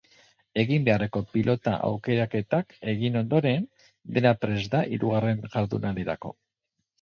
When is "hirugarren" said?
4.95-5.45